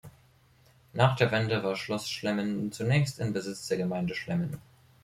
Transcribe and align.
Nach 0.93 1.15
der 1.15 1.31
Wende 1.31 1.61
war 1.61 1.75
Schloss 1.75 2.09
Schlemmin 2.09 2.71
zunächst 2.71 3.19
im 3.19 3.33
Besitz 3.33 3.67
der 3.67 3.77
Gemeinde 3.77 4.15
Schlemmin. 4.15 4.57